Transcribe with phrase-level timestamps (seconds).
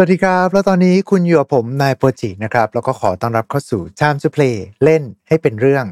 [0.00, 5.84] สวัสดีครับ แล้วตอนนี้คุณอยู่กับผมนายโปรจินะครับ แล้วก็ขอต้อนรับเข้าสู่ Time to Play เล่นให้เป็นเรื่อง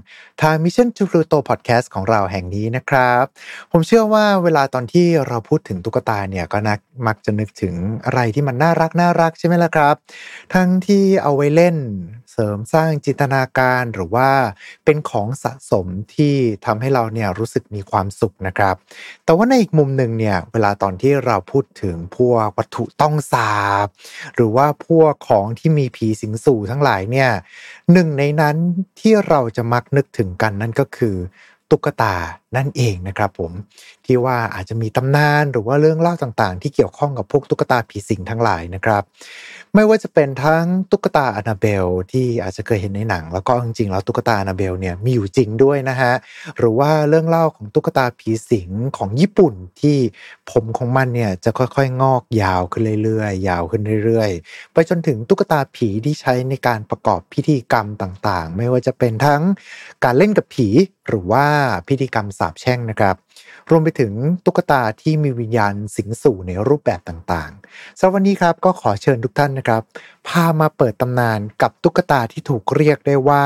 [0.43, 3.25] ทาง Mission to Pluto Podcast ของเราแห่งนี้นะครับ
[3.73, 7.75] ผมเชื่อว่าเวลาตอนที่เราพูดถึงตุ๊กตาเนี่ยก็นักมักจะนึกถึง
[8.05, 9.95] อะไรที่มันน่ารักน่ารักใช่ไหมล่ะครับ
[10.55, 11.77] ทั้งที่เอาไว้เล่น
[12.39, 14.31] เสริมสร้างจินตนาการหรือว่า
[14.85, 16.35] เป็นของสะสมที่
[16.67, 18.75] ทำให้เราเนี่ยรู้สึกมีความสุขนะครับ
[19.25, 23.55] แต่ว่าในอีกมุมหนึ่งเนี่ยเวลาตอนที่เราพูดถึงพวกวัตถุต้องสา
[23.85, 23.87] บ
[24.35, 27.31] หรือว่าพวกของที่มีผีสิงสู่ทั้งหลายเนี่ย
[27.93, 28.57] หนึ่งในนั้น
[29.01, 31.17] ที่เราจะมักนึกถึงกันนั่นก็คือ
[31.71, 32.15] ตุ๊กตา
[32.57, 33.53] นั่นเองนะครับผม
[34.07, 39.03] ที่ว่าอาจจะมีตำนานหรือว่าเรื่องเล่าต่างๆ ที่เกี่ยวข้องกับพวกตุ๊กตาผีสิงทั้งหลายนะครับ
[39.75, 46.13] ไม่ว่าจะเป็นทั้งตุ๊กตาอนาเบลที่อาจจะเคยเห็นในหนัง แล้วก็จริงๆแล้วตุ๊กตาอนาเบลเนี่ยมีอยู่จริงด้วยนะฮะ
[46.59, 49.97] หรือว่าเรื่องเล่าของตุ๊กตาผีสิงของญี่ปุ่นที่
[50.51, 59.43] ผมของมันเนี่ยจะค่อยๆ งอกยาวขึ้นเรื่อยๆ ยาวขึ้นเรื่อยๆ ไปจนถึงตุ๊กตาผีที่ใช้ในการประกอบพิธีกรรมต่างๆ ไม่ว่าจะเป็นทั้ง
[60.05, 60.69] การเล่นกับผี
[61.09, 61.47] หรือว่า
[61.89, 63.17] พิธีกรรมสาบแช่งนะครับ
[63.71, 64.13] รวมไปถึง
[64.45, 69.83] ตุ๊กตาที่มีวิญญาณสิงสู่ในรูปแบบต่างๆสำหรับวันนี้ครับก็ขอเชิญทุกท่านนะครับ
[70.29, 73.45] พามาเปิดตำนานกับตุ๊กตาที่ถูกเรียกได้ว่า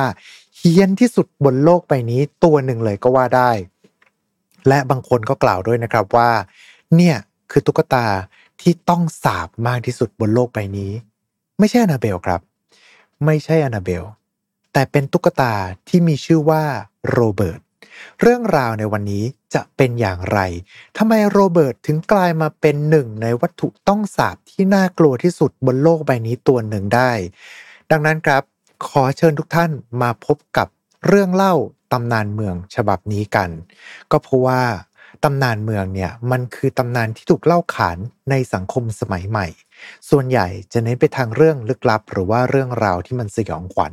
[0.57, 3.51] เฮี้ยนที่สุดบนโลกใบนี้ตัวหนึ่งเลยก็ว่าได้
[4.69, 6.31] และบางคนก็กล่าวด้วยนะครับว่า
[6.97, 7.17] เนี่ย
[7.51, 8.07] คือตุ๊กตา
[8.61, 10.93] ที่ต้องสาปมากที่สุดบนโลกใบนี้
[11.59, 12.41] ไม่ใช่อนาเบลครับ
[13.25, 14.05] ไม่ใช่อนาเบล
[14.73, 15.53] แต่เป็นตุ๊กตา
[15.89, 16.63] ที่มีชื่อว่า
[17.11, 17.61] โรเบิร์ต
[18.21, 20.39] เรื่องราวในวันนี้จะเป็นอย่างไร
[20.99, 27.13] ทำไมโรเบิร์ตถึงกลายมาเป็นหนึ่งในวัตถุต้องสาปที่น่ากลัวที่สุดบนโลกใบนี้ตัวหนึ่งได้
[27.91, 28.43] ดังนั้นครับ
[28.89, 29.71] ขอเชิญทุกท่าน
[30.03, 30.69] มาพบกับ
[31.07, 31.55] เรื่องเล่า
[31.93, 33.51] ตำนานเมืองฉบับนี้กัน
[34.11, 34.63] ก็เพราะว่า
[35.25, 37.99] ตำนานเมืองเนี่ยมันคือตำนานที่ถูกเล่าขาน
[38.31, 39.47] ในสังคมสมัยใหม่
[40.11, 43.93] ส่วนใหญ่จะเน้นไปทางเรื่องลึกลับ หรือว่าเรื่องราวที่มันสยองขวัญ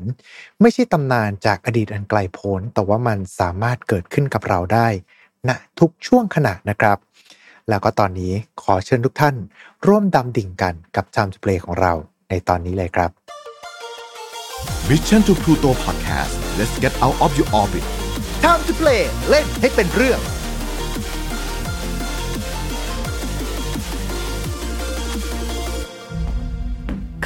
[0.61, 4.88] ไม่ใช่ตำนานจากอดีตอันไกลโพ้น แต่ว่ามันสามารถเกิดขึ้นกับเราได้
[5.47, 6.97] ณทุกช่วงขณะนะครับ
[7.69, 9.35] แล้วก็ตอนนี้ขอเชิญทุกท่าน
[9.88, 11.94] ร่วมดำดิ่งกันกับ Time to Play ของเรา
[12.30, 13.09] ในตอนนี้เลยครับ
[14.90, 17.85] Mission to Pluto Podcast let's get out of your orbit
[18.44, 20.19] Time to Play เล่นให้เป็นเรื่อง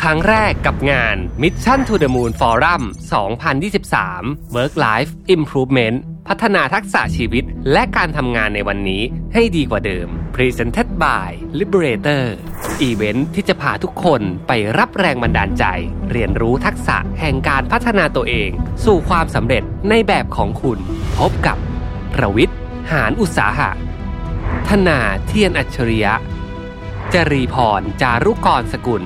[0.06, 2.84] ครั้งแรกกับงาน Mission to the Moon Forum
[3.70, 5.98] 2023 Work Life Improvement
[6.28, 9.04] พัฒนาทักษะชีวิตและการทำงานในวันนี้
[9.34, 11.30] ให้ดีกว่าเดิม Presented by
[11.60, 12.26] Liberator
[12.82, 15.66] event ที่จะพาทุกคนไปรับแรงบันดาลใจ
[16.12, 18.50] เรียนรู้ทักษะแห่งการพัฒนาตัวเอง
[18.86, 20.80] สู่ความสำเร็จในแบบของคุณ
[21.18, 21.58] พบกับ
[22.14, 22.58] ประวิทย์
[22.92, 23.70] หารอุตสาหะ
[24.68, 26.14] ธนาเธียรอัจฉริยะ
[27.14, 29.06] จรีพร จารุกรสกุล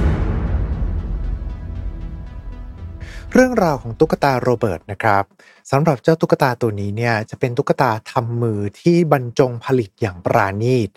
[3.33, 5.23] เรื่องราวของตุ๊กตาโรเบิร์ตนะครับ
[5.71, 10.89] สำหรับเจ้าตุ๊กตาตัวนี้เนี่ยจะเป็นตุ๊กตาทำมือที่บรรจงผลิตอย่างปราณีต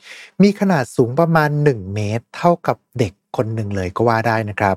[0.42, 4.76] มีขนาดสูงประมาณ 1 เมตร เท่ากับเด็กคนหนึ่งเลยก็ว่าได้นะครับ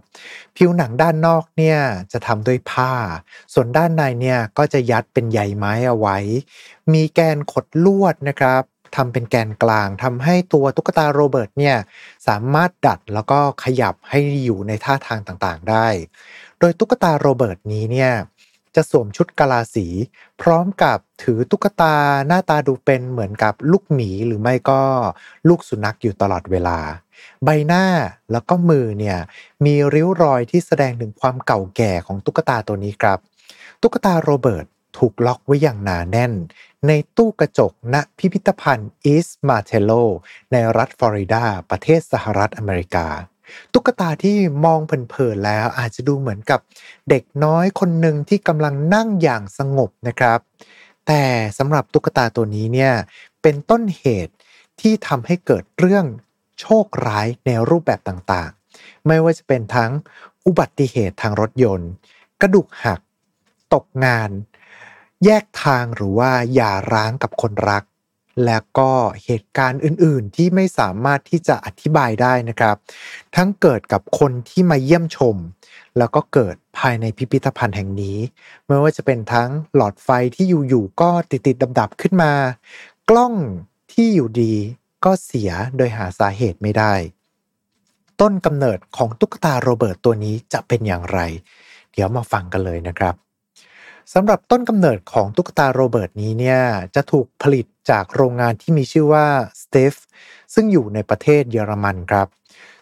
[0.56, 1.80] ผิวหนังด้านนอกเนี่ย
[2.12, 2.94] จะทำด้วยผ้า
[3.54, 6.18] ส่วนด้านในเนี่ยก็จะยัดเป็นใยไม้เอาไว้
[6.94, 8.64] มีแกนขดลวดนะครับ
[8.96, 11.78] ทำเป็นแกนกลางทำให้ตัวตุ๊กตาโรเบิร์ตเนี่ย
[12.28, 15.88] สามารถดัดแล้วก็ขยับให้อยู่ในท่าทางต่างๆได้
[16.60, 18.12] โดยตุ๊กตาโรเบิร์ตนี้เนี่ย
[18.76, 19.88] จะสวมชุดกะลาสี
[20.42, 21.96] พร้อมกับถือตุ๊กตา
[22.28, 24.82] หน้าตาดูเป็นเหมือนกับลูกหมีหรือไม่ก็
[25.48, 26.80] ลูกสุนัขอยู่ตลอดเวลา
[27.44, 27.86] ใบหน้า
[28.32, 29.18] แล้วก็มือเนี่ย
[29.66, 33.20] มีริ้วรอยที่แสดงถึงความเก่าแก่ของตุ๊กตาตัวนี้ครับ
[33.82, 34.66] ตุ๊กตาโรเบิร์ต
[34.98, 36.34] ถูกล็อกไว้อย่างหนาแน่น
[36.88, 39.92] ในตู้กระจกณพิพิธภัณฑ์อีสมาเทโล
[40.52, 43.08] ในรัฐฟลอริดา ประเทศสหรัฐอเมริกา
[43.74, 46.60] ตุ๊กตาที่มองเผินๆแล้ว อาจจะดูเหมือนกับ
[47.10, 50.40] เด็กน้อยคนหนึ่งที่กำลังนั่งอย่างสงบนะครับ
[51.08, 51.24] แต่
[51.58, 52.94] สำหรับตุ๊กตาตัวนี้เนี่ย
[53.42, 54.34] เป็นต้นเหตุ
[54.82, 56.06] ที่ทำให้เกิดเรื่อง
[56.60, 59.92] โชคร้ายในรูปแบบต่างๆ ไม่ว่าจะเป็นทั้ง
[60.46, 61.90] อุบัติเหตุทางรถยนต์
[62.42, 63.00] กระดูกหัก
[63.74, 64.30] ตกงาน
[65.26, 67.84] แยกทางหรือว่าหย่าร้างกับคนรัก
[68.46, 68.92] และก็
[69.24, 72.76] เหตุการณ์อื่นๆ ที่ไม่สามารถที่จะอธิบายได้นะครับ
[73.36, 75.36] ทั้งเกิดกับคนที่มาเยี่ยมชม
[75.98, 78.18] แล้วก็เกิดภายในพิพิธภัณฑ์แห่งนี้
[78.66, 82.34] ไม่ว่าจะเป็นทั้งหลอดไฟที่อยู่ๆก็ติดๆดับๆขึ้นมา
[83.10, 83.34] กล้อง
[83.94, 84.54] ที่อยู่ดี
[85.06, 86.94] ก็เสียโดยหาสาเหตุไม่ได้
[88.22, 91.20] ต้นกำเนิดของตุ๊กตาโรเบิร์ตตัวนี้จะเป็นอย่างไร
[91.94, 93.16] เดี๋ยวมาฟังกันเลยนะครับ
[94.14, 96.62] สำหรับต้นกำเนิดของตุ๊กตาโรเบิร์ตนี้เนี่ย
[96.96, 99.26] จะถูกผลิต จากโรงงานที่มีชื่อว่า
[99.62, 99.94] s t e f
[100.54, 102.28] ซึ่งอยู่ในประเทศเยอรมันครับ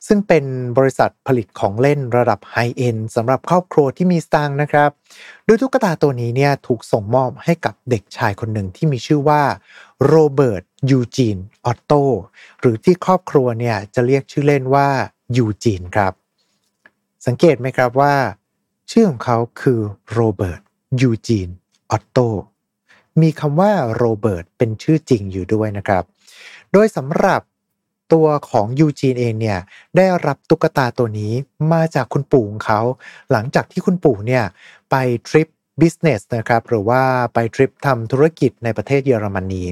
[0.07, 0.45] ซึ่งเป็น
[0.77, 4.89] บริษัทผลิตของเล่นระดับ high-end สำหรับครอบครัวที่มีสตางค์นะครับ
[5.45, 9.41] โดยตุ๊กตาตัวนี้เนี่ยถูกส่งมอบให้กับเด็กชายคนหนึ่งที่มีชื่อว่า
[10.07, 11.93] โรเบิร์ตยูจีนออตโต
[12.59, 14.87] หรือที่ครอบครัวเนี่ยจะเรียกชื่อเล่นว่า
[15.37, 16.13] ยูจีนครับ
[17.25, 18.15] สังเกตไหมครับว่า
[18.91, 19.79] ชื่อของเขาคือ
[20.13, 20.61] โรเบิร์ต
[21.01, 21.49] ยูจีน
[21.91, 22.19] ออตโต
[23.21, 26.03] มีคำว่าโรเบิร์ตเป็นชื่อจริงอยู่ด้วยนะครับ
[26.71, 27.41] โดยสำหรับ
[28.13, 29.59] ตัวของยูจีนเองเนี่ย
[29.97, 31.33] ได้รับตุ๊กตาตัวนี้
[31.73, 32.81] มาจากคุณปู่ของเขา
[33.31, 34.43] หลังจากที่คุณปู่เนี่ย
[34.89, 34.95] ไป
[35.27, 35.47] ทริป
[35.79, 37.01] business นะครับหรือว่า
[37.33, 39.63] ไปทริปทำธุรกิจในประเทศเยอรมนี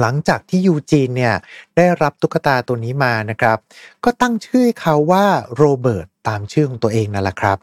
[0.00, 1.34] หลังจากที่ยูจีนเนี่ย
[1.76, 3.58] ได้รับตุ๊กตาตัวนี้มานะครับ
[4.04, 5.24] ก็ตั้งชื่อเขาว่า
[5.56, 7.58] โรเบิร์ตตามชื่อของตัวเองนั่นแหละครับ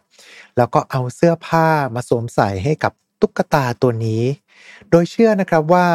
[0.57, 4.23] แล้วก็เอาเสื้อผ้ามาสวมใส่ให้กับตุ๊กตาตัวนี้
[4.89, 5.87] โดยเชื่อนะครับว่า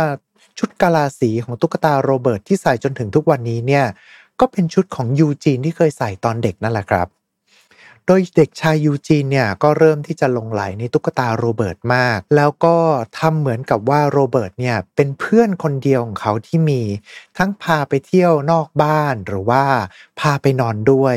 [0.58, 3.84] ชุดกะลาสีของตุ๊กตาโรเบิร์ตที่ใส่จนถึงทุกวันนี้เนี่ย
[4.40, 7.08] ก็เป็นชุดของยูจีนที่เคยใส่ตอนเด็กนั่นแหละครับ
[8.06, 12.76] โดยเด็กชายยูจีนเนี่ยก็เริ่มที่จะหลงใหลในตุ๊กตาโรเบิร์ตมาก แล้วก็
[13.18, 16.82] ทำเหมือนกับว่าโรเบิร์ตเนี่ยเป็นเพื่อนคนเดียวของเขาที่มี
[17.38, 19.64] ทั้งพาไปเที่ยวนอกบ้านหรือว่า
[20.20, 21.16] พาไปนอนด้วย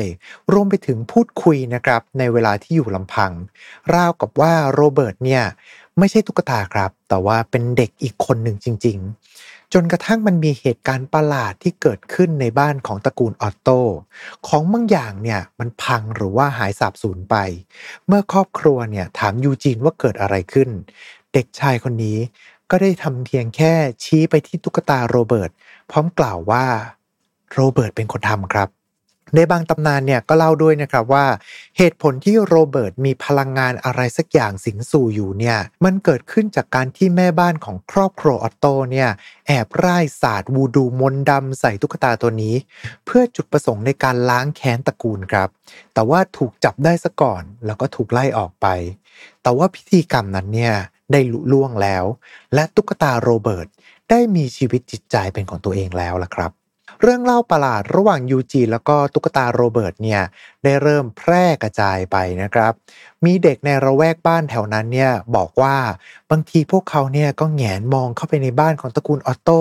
[0.52, 3.32] รวมไปถึงพูดคุยนะครับในเวลาที่อยู่ลำพัง
[3.94, 5.44] ราวกับว่าโรเบิร์ตเนี่ย
[5.98, 8.98] ไม่ใช่ตุ๊กตาครับ แต่ว่าเป็นเด็กอีกคนหนึ่งจริง
[9.36, 13.68] ๆ จนกระทั่งมันมีเหตุการณ์ประหลาดที่เกิดขึ้นในบ้านของตระกูลออตโต
[14.46, 17.36] ของบางอย่างเนี่ยมันพังหรือว่าหายสาบสูญไป
[18.06, 20.68] เมื่อครอบครัวเนี่ยถามยูจีนว่าเกิดอะไรขึ้น
[21.32, 22.18] เด็กชายคนนี้
[22.70, 23.72] ก็ได้ทำเพียงแค่
[24.04, 25.50] ชี้ไปที่ตุ๊กตาโรเบิร์ต
[25.90, 26.64] พร้อมกล่าวว่า
[27.54, 28.68] โรเบิร์ตเป็นคนทำครับ
[29.34, 31.26] ในบางตำนานเนี่ยก็เล่าด้วยนะครับว่า
[31.78, 39.08] เหตุผลที่โรเบิร์ตมีพลังงานอะไรสักอย่างสิงสู่อยู่เนี่ยมันเกิดขึ้นจากการที่แม่บ้านของครอบครัวออตโตเนี่ย
[39.46, 42.54] แอบร่ายศาสตร์วูดูมนต์ดำใส่ตุ๊กตาตัวนี้
[43.04, 45.48] เพื่อจุดประสงค์ในการล้างแค้นตระกูลครับ
[45.94, 48.66] แต่ว่าถูกจับได้ซะก่อน แล้วก็ถูกไล่ออกไป
[49.42, 50.74] แต่ว่าพิธีกรรมนั้นเนี่ย
[51.12, 52.04] ได้ลุล่วงแล้ว
[52.54, 53.68] และตุ๊กตาโรเบิร์ต
[54.10, 56.50] ได้มีชีวิตจิตใจเป็นของตัวเองแล้วล่ะครับ
[57.00, 60.22] เรื่องเล่าประหลาดระหว่างยูจีนแล้วก็ตุ๊กตาโรเบิร์ตเนี่ย
[60.64, 62.72] ได้เริ่มแพร่กระจายไปนะครับ
[63.24, 65.76] มีเด็กในละแวกบ้านแถวนั้นเนี่ยบอกว่า
[66.30, 69.60] บางทีพวกเขาเนี่ยก็แหงนมองเข้าไปในบ้านของตระกูลออตโต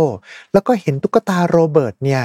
[0.53, 2.23] แล้วก็เห็นตุ๊กตาโรเบิร์ตเนี่ย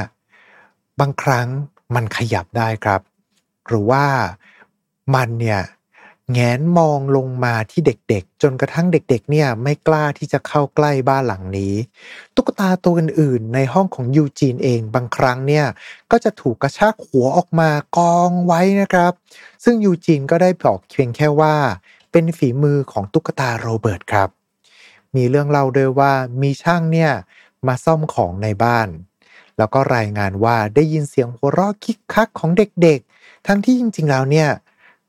[1.00, 1.46] บางครั้ง
[1.94, 3.00] มันขยับได้ครับ
[3.66, 4.04] หรือว่า
[5.14, 5.60] มันเนี่ย
[6.32, 11.74] แงนมองลงมาที่เด็กๆ จนกระทั่งเด็กๆ เนี่ยไม่กล้าที่จะเข้าใกล้บ้านหลังนี้
[12.34, 15.66] ตุ๊กตาตัวอื่นๆ ในห้องของยูจีนเองบางครั้งเนี่ย
[16.10, 19.12] ก็จะถูกกระชากหัวออกมากองไว้นะครับ
[19.64, 21.54] ซึ่งยูจีนก็ได้บอกเพียงแค่ว่า
[22.12, 24.28] เป็นฝีมือของตุ๊กตาโรเบิร์ตครับ
[25.16, 26.12] มีเรื่องเล่าด้วยว่า
[26.42, 27.12] มีช่างเนี่ย
[27.66, 28.88] มาซ่อมของในบ้าน
[29.58, 32.50] แล้วก็รายงานว่าได้ยินเสียงหัวเราะคิกคักของ
[32.82, 34.48] เด็กๆ ทั้งที่จริงๆแล้วเนี่ย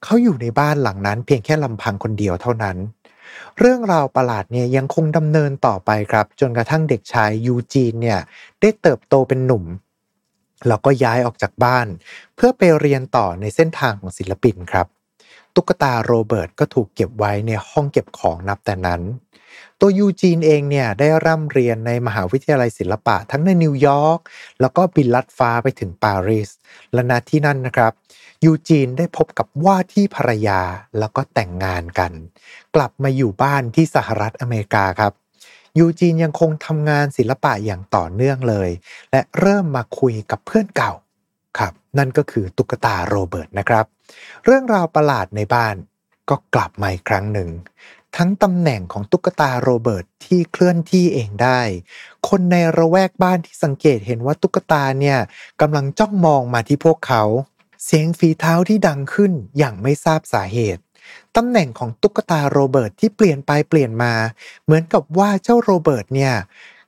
[0.04, 2.78] เขาอยู่ในบ้านหลังนั้นเพียงแค่ลำพังคนเดียวเท่านั้น
[3.60, 8.20] เรื่องราวประหลาดเนี่ยยังคงดำเนินต่อไปครับ จนกระทั่งเด็กชายยูจีนเนี่ย
[8.62, 9.64] ได้เติบโตเป็นหนุ่ม
[10.68, 11.88] แล้วก็ย้ายออกจากบ้าน
[12.36, 14.88] เพื่อไปเรียนต่อในเส้นทางของศิลปินครับ
[15.56, 19.02] ตุ๊กตาโรเบิร์ตก็ถูกเก็บไว้ในห้องเก็บของนับแต่นั้น
[19.80, 24.20] ตัวยูจีนเองเนี่ยได้ร่ำเรียนในมหาวิทยาลัยศิลปะทั้งในนิวยอร์ก
[24.62, 26.50] แล้วก็บินลัดฟ้าไปถึงปารีส
[26.94, 27.94] และณที่นั่นนะครับ
[28.46, 30.62] ยูจีนได้พบกับว่าที่ภรรยา
[31.00, 32.12] แล้วก็แต่งงานกัน
[32.76, 35.14] กลับมาอยู่บ้านที่สหรัฐอเมริกาครับ
[35.78, 38.70] ยูจีนยังคงทำงานศิลปะอย่างต่อเนื่องเลย
[39.12, 40.94] และเริ่มมาคุยกับเพื่อนเก่า
[41.60, 43.86] ครับ นั่นก็คือตุ๊กตาโรเบิร์ตนะครับ
[44.46, 45.76] เรื่องราวประหลาดในบ้าน
[46.30, 47.50] ก็กลับมาอีกครั้งหนึ่ง
[48.18, 51.60] ทั้งตำแหน่งของตุ๊กตาโรเบิร์ตที่เคลื่อนที่เองได้
[52.30, 55.18] คนในละแวกบ้านที่สังเกตเห็นว่าตุ๊กตาเนี่ย
[55.62, 57.24] กำลังจ้องมองมาที่พวกเขา
[57.86, 60.82] เสียงฝีเท้าที่ดังขึ้นอย่างไม่ทราบสาเหตุ
[61.36, 64.14] ตำแหน่งของตุ๊กตาโรเบิร์ตที่เปลี่ยนไปเปลี่ยนมา
[64.64, 66.34] เหมือนกับว่าเจ้าโรเบิร์ตเนี่ย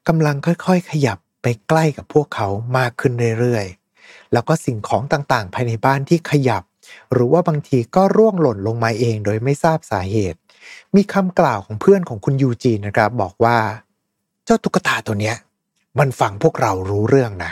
[0.07, 2.47] กำลังค่อยๆ ขยับไปใกล้กับพวกเขา
[2.77, 6.63] มากขึ้นเรื่อยๆ แล้วก็สิ่งของต่างๆ ภายในบ้านที่ขยับ
[7.11, 10.39] หรือว่าบางทีก็ร่วงหล่นลงมาเองโดยไม่ทราบสาเหตุ
[10.95, 13.57] มีคำกล่าวของเพื่อนของคุณยูจีนะครับ บอกว่า
[14.45, 15.35] เจ้าตุ๊กตาตัวเนี้ย
[15.99, 17.51] มันฟังพวกเรารู้เรื่องนะ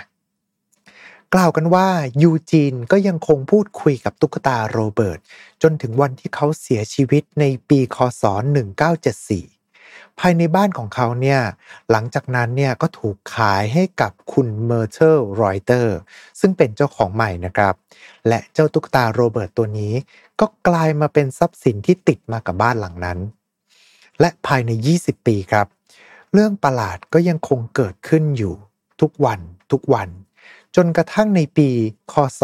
[1.35, 1.88] กล่าวกันว่า
[2.21, 5.19] ยูจีนก็ยังคงพูดคุยกับตุ๊กตาโรเบิร์ต
[5.61, 8.23] จนถึงวันที่เขาเสียชีวิตในปีคศ
[9.01, 11.41] 1974 ภายในบ้านของเขาเนี่ย
[11.91, 15.97] หลังจากนั้นเนี่ยก็ถูกขายให้กับคุณเมอร์เทลรอยเตอร์
[16.39, 17.73] ซึ่งเป็นเจ้าของใหม่นะครับ
[18.27, 19.93] และเจ้าตุ๊กตาโรเบิร์ตตัวนี้
[20.39, 23.19] ก็กลายมาเป็นทรัพย์สินที่ติดมากับบ้านหลังนั้น
[24.19, 24.71] และภายใน
[25.01, 25.67] 20 ปีครับ
[26.33, 28.53] เรื่องประหลาดก็ยังคงเกิดขึ้นอยู่
[29.01, 29.39] ทุกวัน
[29.71, 30.09] ทุกวัน
[30.75, 31.69] จนกระทั่งในปี
[32.11, 32.41] คศ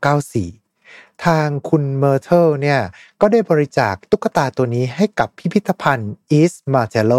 [0.00, 2.80] 1994 ทางคุณเมอร์เทลเนี่ย
[3.20, 7.14] ก็ได้บริจาคตุ๊กตาตัวนี้ให้กับพิพิธภัณฑ์อีสมาเ l โล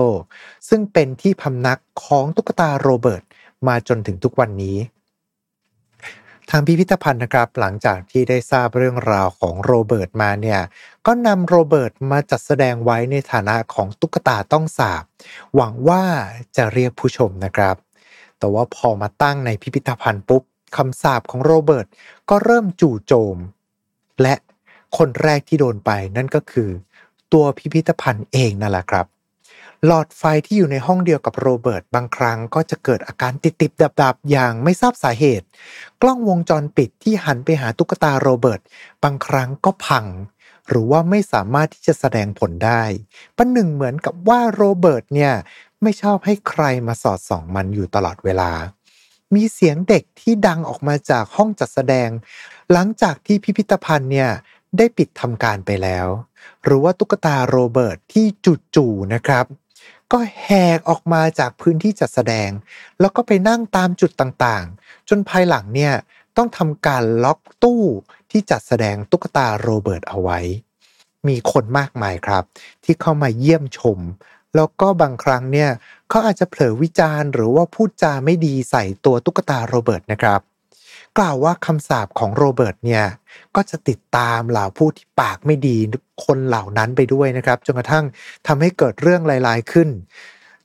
[0.69, 3.23] ซึ่งเป็นที่พำนักของตุ๊กตาโรเบิร์ต
[3.67, 4.77] มาจนถึงทุกวันนี้
[6.49, 10.61] ทางพิพิธภัณฑ์นะครับหลังจากที่ได้ทราบเรื่องราวของโรเบิร์ตมาเนี่ย
[11.05, 15.03] ก็นำโรเบิร์ตมาจัดแสดงไว้ในฐานะของตุ๊กตาต้องสาบ
[15.55, 16.03] หวังว่า
[16.57, 17.75] จะเรียกผู้ชมนะครับ
[18.39, 20.43] แต่ว่าพอมาตั้งในพิพิธภัณฑ์ปุ๊บ
[20.77, 21.87] คำสาบของโรเบิร์ต
[22.29, 23.37] ก็เริ่มจู่โจม
[24.21, 24.35] และ
[24.97, 26.69] คนแรกที่โดนไปนั่นก็คือ
[27.33, 29.05] ตัวพิพิธภัณฑ์เองนั่นแหละครับ
[29.85, 35.45] หลอดไฟที่อยู่ในห้องเดียวกับโรเบิร์ตบางครั้งก็จะเกิดอาการติดติดดับดับๆอย่างไม่ทราบสาเหตุ
[36.01, 38.61] กล้องวงจรปิดที่หันไปหาตุ๊กตาโรเบิร์ต
[39.03, 40.05] บางครั้งก็พัง
[40.67, 42.83] หรือว่าไม่สามารถที่จะแสดงผลได้
[43.37, 45.33] ประหนึ่งเหมือนกับว่าโรเบิร์ตเนี่ย
[45.85, 48.51] ไม่ชอบให้ใครมาสอดส่องมันอยู่ตลอดเวลา
[49.35, 52.09] มีเสียงเด็กที่ดังออกมาจากห้องจัดแสดง
[52.71, 54.29] หลังจากที่พิพิธภัณฑ์เนี่ย
[54.77, 56.07] ได้ปิดทำการไปแล้ว
[56.63, 58.25] หรือว่าตุ๊กตาโรเบิร์ตที่
[58.75, 59.45] จู่ๆนะครับ
[60.11, 62.49] ก็แหกออกมาจากพื้นที่จัดแสดง
[62.99, 65.93] แล้วก็ไปนั่งตามจุดต่างๆ จนภายหลังเนี่ย
[66.37, 67.83] ต้องทำการล็อกตู้
[68.31, 70.39] ที่จัดแสดงตุ๊กตาโรเบิร์ตเอาไว้
[71.27, 72.43] มีคนมากมายครับ
[72.83, 73.99] ที่เข้ามาเยี่ยมชม
[74.55, 75.69] แล้วก็บางครั้งเนี่ย
[76.09, 80.41] เขาอาจจะเผลอวิจารณ์ หรือว่าพูดจาไม่ดีใส่ตัวตุ๊กตาโรเบิร์ตนะครับ
[81.17, 83.05] กล่าวว่าคำสาปของโรเบิร์ตเนี่ย
[83.55, 85.77] ก็จะติดตามเหล่าผู้ที่ปากไม่ดี
[86.25, 88.05] คนเหล่านั้นไปด้วยนะครับจนกระทั่ง
[88.47, 89.89] ทำให้เกิดเรื่องลายๆขึ้น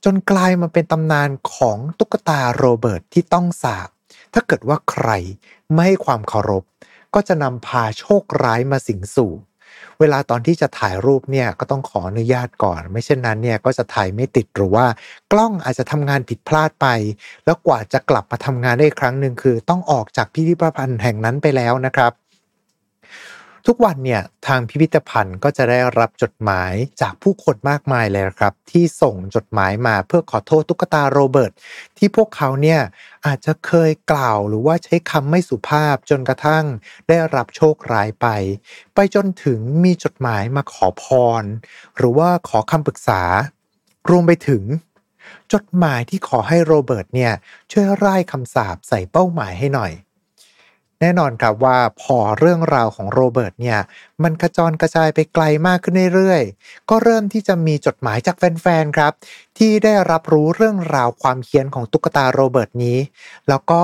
[0.05, 3.89] จนกลายมาเป็นตำนานของตุ๊กตาโรเบิร์ตที่ต้องสาป
[4.33, 5.09] ถ้าเกิดว่าใคร
[5.73, 6.63] ไม่ให้ความเคารพ
[7.13, 9.31] ก็จะนำพาโชคร้ายมาสิงสู่
[9.99, 14.85] เวลาตอนที่จะถ่ายรูปเนี่ยก็ต้องขออนุญาตก่อน ไม่เช่นนั้นเนี่ยก็จะถ่ายไม่ติดหรือว่า
[15.31, 16.87] กล้องอาจจะทำงานผิดพลาดไป
[17.45, 22.11] แล้วกว่าจะกลับมาทำงานได้ครั้งหนึ่งคือ ต้องออกจากพิพิธภัณฑ์แห่งนั้นไปแล้วนะครับ
[23.67, 31.51] ทุกวันเนี่ยทางพิพิธภัณฑ์ก็จะได้รับจดหมายจากผู้คนมากมายเลยครับ ที่ส่งจดหมายมาเพื่อขอโทษตุ๊กตาโรเบิร์ต
[31.97, 32.81] ที่พวกเขาเนี่ย
[33.25, 36.65] อาจจะเคยกล่าวหรือว่าใช้คำไม่สุภาพจนกระทั่ง
[37.07, 38.27] ได้รับโชคร้ายไป
[38.95, 41.03] ไปจนถึงมีจดหมายมาขอพ
[41.41, 41.43] ร
[41.97, 43.21] หรือว่าขอคำปรึกษา
[44.09, 44.63] รวมไปถึง
[45.53, 47.33] จดหมายที่ขอให้โรเบิร์ตเนี่ย
[47.71, 49.91] ช่วยร่ายคำสาปใส่เป้าหมายให้หน่อย
[51.01, 53.79] แน่นอนครับว่าพอเรื่องราวของโรเบิร์ตเนี่ย
[54.23, 59.13] มันกระจรกระจายไปไกลมากขึ้นเรื่อยๆ ก็เริ่มที่จะมีจดหมายจากแฟนๆครับ
[59.57, 62.97] ที่ได้รับรู้เรื่องราวความเฮี้ยนของตุ๊กตาโรเบิร์ตนี้
[63.49, 63.83] แล้วก็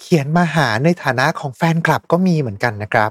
[0.00, 3.10] เขียนมาหาในฐานะของแฟนคลับก็มีเหมือนกันนะครับ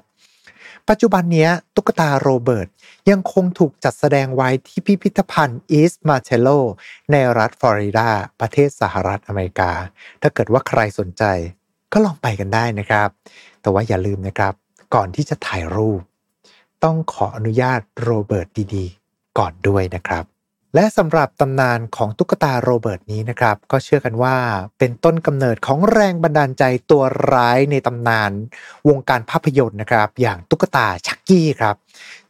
[0.89, 2.67] ปัจจุบันนี้ตุ๊กตาโรเบิร์ต
[3.09, 6.49] ยังคงถูกจัดแสดงไว้ที่พิพิธภัณฑ์อีสต์มาเ l โล
[7.11, 8.09] ในรัฐฟลอริดา
[8.39, 9.71] ประเทศสหรัฐอเมริกา
[10.21, 11.23] ถ้าเกิดว่าใครสนใจ
[11.97, 13.09] ก็ลองไปกันได้นะครับ
[13.61, 14.53] แต่ว่าอย่าลืมนะครับ
[14.95, 16.01] ก่อนที่จะถ่ายรูป
[16.83, 20.23] ต้องขออนุญาตโรเบิร์ตดีๆ ก่อนด้วยนะครับ
[20.75, 24.35] และสำหรับตำนานของตุ๊กตาโรเบิร์ตนี้นะครับ ก็เชื่อกันว่า
[24.79, 28.31] เป็นต้นกำเนิดของแรงบันดาลใจตัวร้ายในตำนาน
[28.87, 31.75] วงการภาพยนตร์นะครับ อย่างตุ๊กตาชักกี้ครับ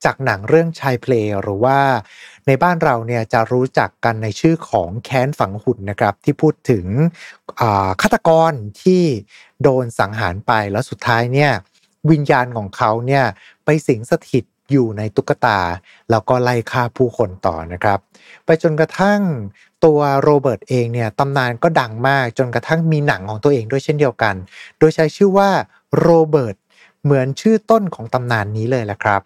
[0.04, 1.80] จากหนังเรื่องชายเพลหรือว่า
[2.48, 6.86] ในบ้านเราเนี่ยจะรู้จักกันในชื่อของแค้นฝังหุ่นนะครับ ที่พูดถึง
[8.02, 9.04] ฆาตกรที่
[9.64, 11.52] โดนสังหารไปแล้วสุดท้ายเนี่ย
[12.12, 13.24] วิญญาณของเขาเนี่ย
[13.66, 15.60] ไปสิงสถิตอยู่ในตุ๊กตา
[16.12, 18.00] แล้วก็ไล่ฆ่าผู้คนต่อนะครับ
[18.46, 19.22] ไปจนกระทั่ง
[19.86, 24.36] ตัวโรเบิร์ตเองเนี่ยตำนานก็ดังมากจนกระทั่งมีหนังของตัวเองด้วยเช่นเดียวกัน
[24.78, 25.50] โดยใช้ชื่อว่า
[26.00, 26.56] โรเบิร์ต
[27.04, 29.22] เหมือนชื่อต้นของตำนานนี้เลยแหละครับ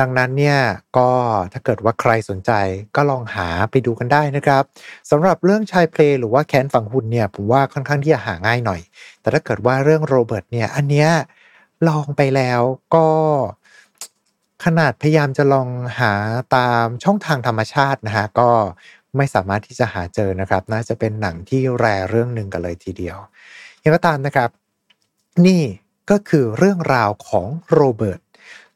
[0.00, 0.58] ดังนั้นเนี่ย
[0.98, 1.10] ก็
[1.52, 2.50] ถ้าเกิดว่าใครสนใจ
[2.96, 4.62] ก็ลองหาไปดูกันได้นะครับ
[5.10, 8.80] สำหรับเรื่องชายเพลย์หรือว่าแค้นฝังหุ่นเนี่ยผมว่าค่อนข้างที่จะหาง่ายหน่อย
[9.20, 11.10] แต่ถ้าเกิดว่าเรื่องโรเบิร์ตเนี่ยอันเนี้ย
[11.88, 12.60] ลองไปแล้ว
[12.94, 13.06] ก็
[14.64, 15.68] ขนาดพยายามจะลอง
[16.00, 16.12] หา
[16.56, 18.50] ตามช่องทางธรรมชาตินะฮะก็
[19.16, 23.16] ไม่สามารถที่จะหาเจอนะครับ น่าจะเป็นหนังที่แรเรื่องหนึ่งกันเลยทีเดียว
[23.80, 24.50] อย่างก็ตามนะครับ
[25.46, 25.62] นี่
[26.10, 28.20] ก็คือเรื่องราวของโรเบิร์ต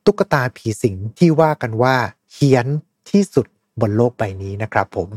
[0.07, 1.95] ตุ๊กตาผีสิงที่ว่ากันว่า
[2.33, 2.67] เฮี้ยน
[3.11, 3.47] ที่สุด
[3.81, 5.09] บนโลกใบนี้นะครับผม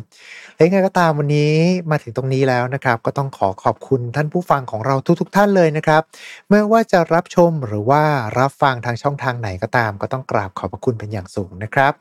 [0.55, 1.53] และยังไงก็ตามวันนี้
[1.91, 6.01] มาถึงตรงนี้แล้วนะครับ ก็ต้องขอขอบคุณท่านผู้ฟังของเราทุกๆทท่านเลยนะครับ
[6.49, 8.03] ไม่ว่าจะรับชมหรือว่า
[8.39, 11.91] รับฟังทางช่องทางไหนก็ตาม ก็ต้องกราบขอบพระคุณเป็นอย่างสูงนะครับ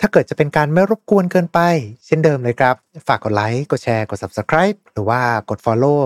[0.00, 1.58] ถ้าเกิดจะเป็นการไม่รบกวนเกินไป
[2.06, 2.74] เช่นเดิมเลยครับ
[3.08, 5.20] ฝากกดไลค์กดแชร์กด subscribe หรือว่า
[5.50, 6.02] กด follow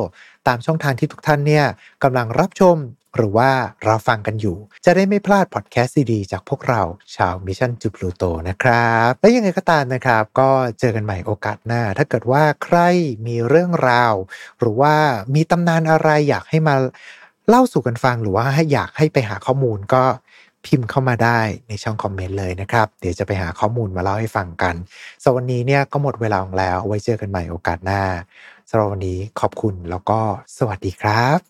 [0.49, 1.65] ตามช่องทางที่ทุกท่านเนี่ย
[2.03, 2.77] กำลังรับชม
[3.17, 3.51] หรือว่า
[3.85, 6.83] เราฟังกันอยู่ จะได้ไม่พลาดพอดแคสต์ดีๆจากพวกเรา
[7.17, 12.79] ชาว Mission to Pluto นะครับ และยังไงก็ตามนะครับ ก็เจอกันใหม่โอกาสหน้า ถ้าเกิดว่าใคร
[13.27, 14.15] มีเรื่องราว
[14.59, 14.95] หรือว่า
[15.35, 16.75] มีตำนานอะไรอยากให้มา
[17.49, 20.05] เล่าสู่กันฟังหรือว่าอยากให้ไปหาข้อมูลก็
[20.67, 24.75] พิมพ์เข้ามาได้ในช่องคอมเมนต์เลยนะครับ เดี๋ยวจะไปหาข้อมูลมาเล่าให้ฟังกัน
[25.23, 28.03] สวันนี้เนี่ยก็หมดเวลาของแล้วไว้เจอกันใหม่โอกาสหน้า
[28.69, 30.21] สำหรับวันนี้ขอบคุณแล้วก็
[30.59, 31.50] สวัสดีครับ